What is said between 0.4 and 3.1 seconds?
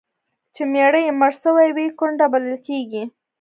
چي میړه یې مړ سوی وي، کونډه بلل کیږي.